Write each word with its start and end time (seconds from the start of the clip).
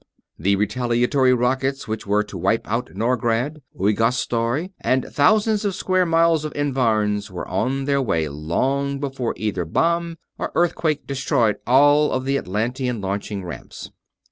The 0.39 0.55
retaliatory 0.55 1.31
rockets 1.31 1.87
which 1.87 2.07
were 2.07 2.23
to 2.23 2.35
wipe 2.35 2.67
out 2.67 2.87
Norgrad, 2.95 3.61
Uigharstoy, 3.79 4.71
and 4.79 5.05
thousands 5.05 5.63
of 5.63 5.75
square 5.75 6.07
miles 6.07 6.43
of 6.43 6.51
environs 6.55 7.29
were 7.29 7.47
on 7.47 7.85
their 7.85 8.01
way 8.01 8.27
long 8.27 8.99
before 8.99 9.35
either 9.37 9.63
bomb 9.63 10.17
or 10.39 10.51
earthquake 10.55 11.05
destroyed 11.05 11.57
all 11.67 12.09
of 12.11 12.25
the 12.25 12.39
Atlantean 12.39 12.99
launching 12.99 13.43
ramps. 13.45 13.91